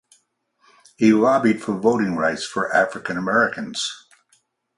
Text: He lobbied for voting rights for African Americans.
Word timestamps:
He 0.97 1.13
lobbied 1.13 1.61
for 1.61 1.75
voting 1.79 2.15
rights 2.15 2.43
for 2.43 2.73
African 2.75 3.17
Americans. 3.17 4.07